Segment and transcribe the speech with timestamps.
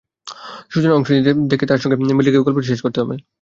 [0.71, 1.19] সূচনা অংশটি
[1.51, 3.15] দেখে তার সঙ্গে মিল রেখে গল্পটি শেষ করতে হবে।